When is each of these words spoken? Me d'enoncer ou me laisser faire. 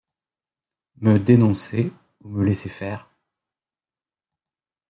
Me 1.03 1.19
d'enoncer 1.19 1.93
ou 2.21 2.29
me 2.31 2.43
laisser 2.43 2.69
faire. 2.69 3.07